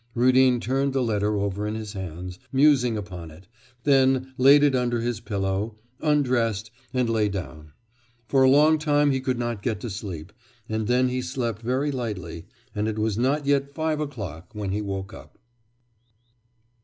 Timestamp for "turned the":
0.59-1.03